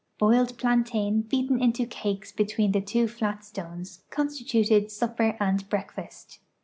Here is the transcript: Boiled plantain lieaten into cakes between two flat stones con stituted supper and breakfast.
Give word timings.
Boiled 0.17 0.57
plantain 0.57 1.27
lieaten 1.31 1.61
into 1.61 1.85
cakes 1.85 2.31
between 2.31 2.71
two 2.85 3.07
flat 3.07 3.45
stones 3.45 4.03
con 4.09 4.29
stituted 4.29 4.89
supper 4.89 5.37
and 5.39 5.69
breakfast. 5.69 6.39